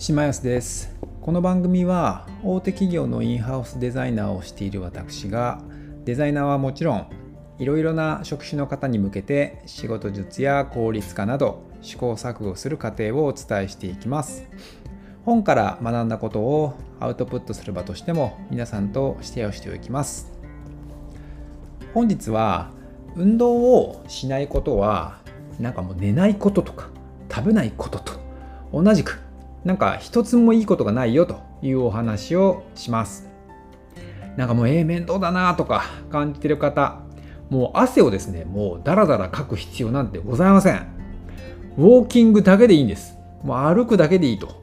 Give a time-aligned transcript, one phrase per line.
[0.00, 0.96] 島安です。
[1.20, 5.60] この番組は大手企業のインハウスデザイナーをしている私が
[6.06, 7.06] デザイナーはもちろん
[7.58, 14.48] いろいろな職種の方に向けて仕事術や効率化など試行錯誤する過程をお伝えしていきます。
[15.26, 20.32] 本から学んだことをアウトプットする場としても皆さんとシェアをしておきます。
[21.92, 22.70] 本日は
[23.16, 25.18] 運動をしないことは
[25.58, 26.88] なんかもう寝ないこととか
[27.30, 28.12] 食べないことと
[28.72, 29.20] 同じく
[29.64, 33.28] なんか一つもいいことがないよというお話をします。
[34.36, 37.00] なんかもうええー、面倒だなとか感じてる方
[37.50, 40.86] もう汗をですねもうダラダラかく必要なんてございません。
[41.76, 43.16] ウォーキングだけでいいんです。
[43.42, 44.60] もう歩くだけでいいと。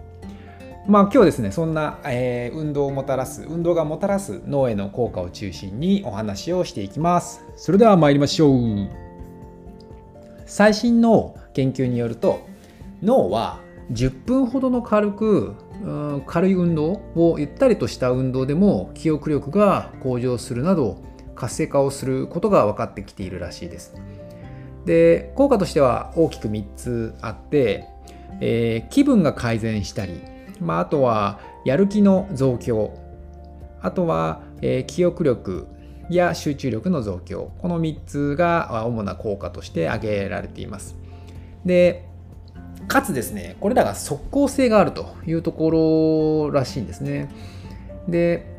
[0.87, 7.43] まあ今日ですねそんな、えー、運動をもたらす運動がもたらす脳への効果を中心にお話をしていきます。
[7.55, 8.89] それでは参りましょう。
[10.45, 12.47] 最新の研究によると
[13.03, 13.59] 脳は
[13.91, 15.55] 10分ほどの軽く
[16.25, 21.01] 軽い運動をゆったりとした運動でも記憶力が向上するなど
[21.35, 23.95] 活性化をすることが分かってきているらしいです。
[24.85, 27.85] で効果としては大きく3つあって、
[28.39, 30.21] えー、気分が改善したり
[30.59, 32.97] まあ、あとはやる気の増強
[33.81, 35.67] あとは、えー、記憶力
[36.09, 40.95] や集中力の増強この3つが主な効果として挙げられています
[41.65, 42.07] で
[42.87, 47.29] かつですねこれらが即効性があるというところらしいんですね
[48.07, 48.55] で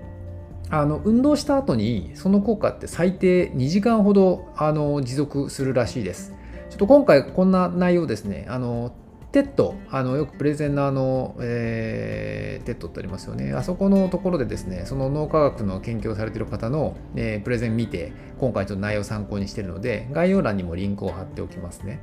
[0.70, 6.34] あの運動した後にその効果って最低2時間ほどあの持続するらしいです
[6.70, 8.92] ちょっと今回こんな内容ですねあの
[9.30, 13.52] TED、あのよくプレゼンのあの、えー、 TED ってありますよね。
[13.52, 22.00] あそこのところでですね、その脳科学の研究をされている方の、えー、プレゼン見て、今回ちょっと内容を参考にしているので、概要欄にもリンクを貼っておきますね。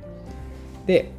[0.86, 1.10] で、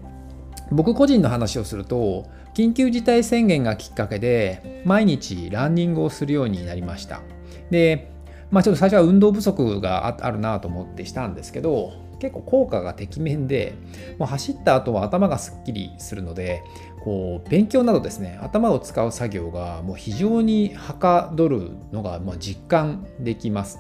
[0.72, 7.22] 僕個人の話をすると、緊急事態宣言がきっかけで、毎日ランニングをするようになりました。
[7.70, 8.12] で、
[8.52, 13.76] まあ、ちょっと最初は運動不足があるなと思ってしたんですけど、結構効果がてきめんで
[14.18, 16.64] もう走った後は頭がすっきりするので
[17.04, 23.80] こう勉強などですね頭を使う作業がもう非常にはかどるのがま実感できます。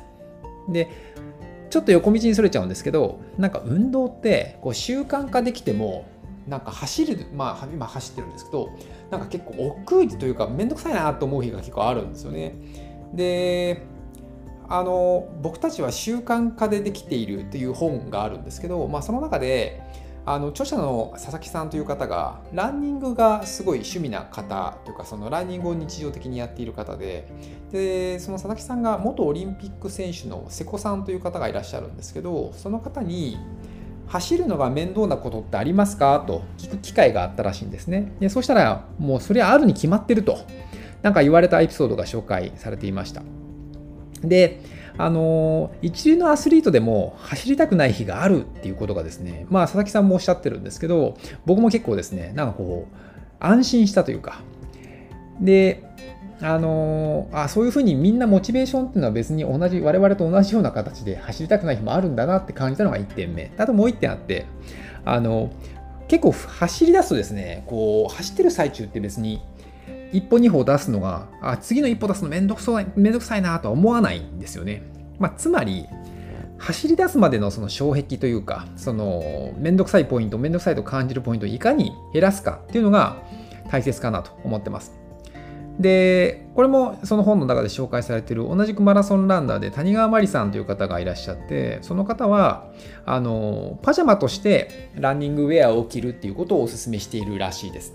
[0.69, 0.89] で
[1.69, 6.05] ちょっと横道にそれちゃうんですけどなんか運動ってこう習慣化できても
[6.47, 8.69] なんか走るまあ今走ってるんですけど
[9.09, 12.55] なんか結構億劫というか面倒くさいなと思う日が結構あるんですよね。
[13.13, 13.85] で
[14.69, 19.81] あの僕たちは習慣化でできているという本があるんですけど、まあ、その中で
[20.25, 27.29] あの著者の佐々木さんという方がランニングがすごい趣味な方というかそのランニングを日常的にやっている方で
[27.71, 33.37] でその佐々木さんが元オリンピック選手の瀬古さんという方がいらっしゃるんですけどその方に
[34.07, 36.23] 走るのが面倒なことってありますか？
[36.25, 38.13] と聞く機会があったらしいんですね。
[38.19, 40.39] でそしたらもうそれはあるに決まってると。
[41.03, 43.21] なんか言われたエピソードが紹介されていました。
[44.21, 44.61] で、
[44.97, 52.95] あの一流のアスリートでも走りたくない日があるっていうことがですね、まあ、佐々木さんもおっしゃってるんですけど、僕も結構ですね、なんかこう、
[53.39, 54.41] 安心したというか、
[55.39, 55.86] で、
[56.39, 64.45] あのあそういうふうにみんなモチベーションっていうのは別に同じ我々と同じような形で走りたくない日もあるんだなって感じたのが1点目あともう1点あって
[65.03, 65.51] あの
[66.07, 69.41] 結構走り出すとですねこう走ってる最中って別に
[70.11, 74.83] 一歩二歩出すのが、あ次の一歩出すのめんどくさいめんどくさいなとは思わないんですよね。
[75.19, 75.85] まあ、つまり、
[76.57, 83.17] 走り出すまでのその障壁というか、そのめんどくさいポイント、めんどくさいと感じるポイントをいかに減らすかっていうのが
[83.69, 85.06] 大切かなと思ってます。
[85.79, 92.67] で、これもその本の中で紹介されている同じくマラソンランナーで谷川真理さんという方がいらっしゃって、その方は、
[93.05, 97.93] あの、パジャマとしてランニングウェアを着るっていうことをお勧めしているらしいです。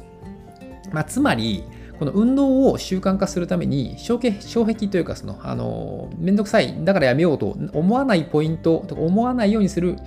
[0.92, 1.64] まあ、つまり、
[1.98, 9.98] この運動を習慣化するために障壁というかそのあのめんどくさいだからやめようと思わないポイントとか思わないようにする、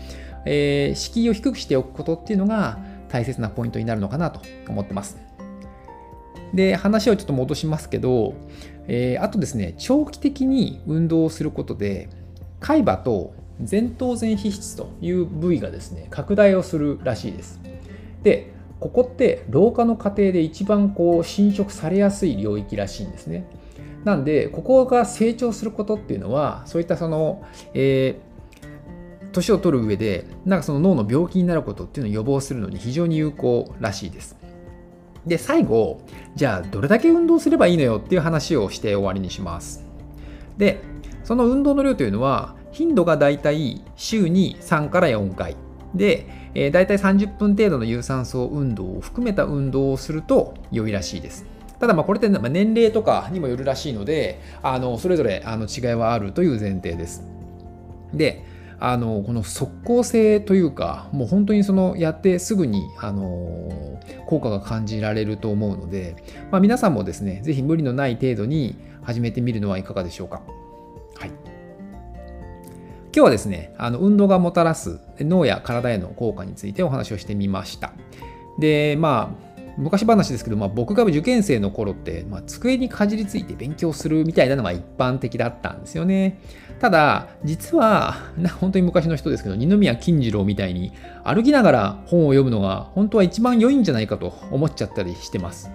[0.46, 5.25] えー、敷居を低くしておくことっていうのが大切なポイントになるのかなと思ってます。
[6.56, 8.34] で話をちょっと戻しますけど、
[8.88, 12.10] えー、あとですね長期的に運動をすることで
[12.62, 13.36] 海馬と
[13.69, 17.60] 前頭前皮質という部位がですね拡大をするらしいです。
[18.24, 23.46] でここって老化の過程で一番こう侵食されやすい領域らしいんですね。
[24.04, 27.44] なんでここが成長することっていうのはそういったその、
[27.74, 34.44] えー、年を取る上でなんかその脳の病気になることっていうのを予防するのに非常に有効らしいです。
[35.25, 36.01] で最後
[36.36, 39.86] じゃあどれだけ運動すればいいのよっていう話をして終わりにします。
[40.57, 40.81] で
[41.24, 45.56] その運動の量というのは頻度がだいたい週に3から4回
[45.94, 51.45] で、えー、大体30分程度の有酸素運動を含めた運動をすると良いらしいです。
[51.80, 57.24] ただまこれって年齢とかにもよるらしいのであのそれぞれあの違いはあるという前提です。
[58.13, 58.44] で
[58.88, 66.16] あのこの即効性というかもう本当にそのやってすぐにあの効果が感じられると思うので、
[66.52, 70.44] まあ、皆さんもですね是非無理のない程度に始めてみるのはいかがでしょうか。
[71.18, 71.56] はい
[73.16, 77.94] 今日はですね、あの運動がもたらす脳や体への効果についてお話をしてみました。
[78.60, 86.39] で、まあ、昔話ですけど、まあ、僕が受験生の頃って、まあ、机にかじりついて勉強するみたいなのが一般的だったんですよね。
[86.80, 88.16] ただ、実は、
[88.60, 90.92] 本当に昔の人ですけど、二宮金次郎みたいに
[91.24, 95.72] 歩きながら本を読むのが本当は一番良いんじゃないかと思っちゃったりしてます。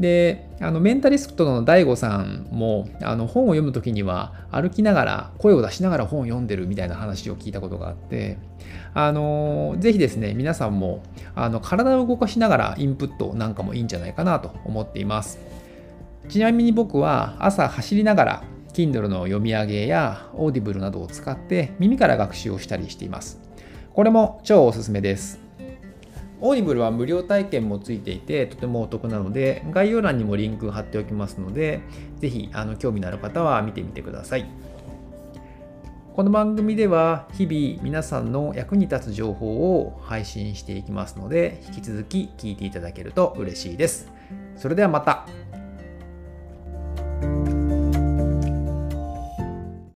[0.00, 8.38] であのメンタリストの DAIGO さんもあの本を読む時には歩きながら声を出しながら本を読んでるみたいな話を聞いたことがあって
[8.94, 11.02] あのぜひですね皆さんも
[11.34, 15.38] あの体を動かしながらインプットなんかもいいんじゃないかなと思っています。
[16.28, 18.42] ちなみに僕は朝走りながら
[18.74, 23.40] Kindle の読み上げや Audible などを使って耳から学習をしたりしています。
[23.94, 25.47] これも超おすすめです。
[26.40, 31.80] Audible は無料体験もついていてとてもお得なので概要欄にもリンク貼っておきますので
[32.18, 34.46] ぜひあの興味のある方は見てみてください。
[36.14, 44.10] この番組では日々皆さんの役に立つ情報を配信していきますので引き続き聞いていただけると嬉しいです。
[44.56, 45.26] それではまた。